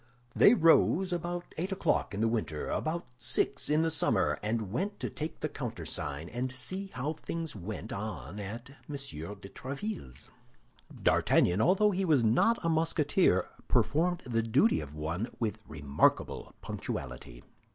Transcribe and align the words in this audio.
They 0.35 0.55
rose 0.55 1.13
about 1.13 1.53
eight 1.59 1.71
o'clock 1.71 2.15
in 2.15 2.21
the 2.21 2.27
winter, 2.27 2.71
about 2.71 3.05
six 3.19 3.69
in 3.69 3.87
summer, 3.91 4.39
and 4.41 4.71
went 4.71 4.99
to 4.99 5.11
take 5.11 5.41
the 5.41 5.47
countersign 5.47 6.27
and 6.27 6.51
see 6.51 6.87
how 6.91 7.13
things 7.13 7.55
went 7.55 7.93
on 7.93 8.39
at 8.39 8.71
M. 8.89 8.95
de 8.95 9.49
Tréville's. 9.49 10.31
D'Artagnan, 11.03 11.61
although 11.61 11.91
he 11.91 12.03
was 12.03 12.23
not 12.23 12.57
a 12.65 12.67
Musketeer, 12.67 13.45
performed 13.67 14.23
the 14.25 14.41
duty 14.41 14.81
of 14.81 14.95
one 14.95 15.27
with 15.39 15.59
remarkable 15.67 16.55
punctuality. 16.63 17.43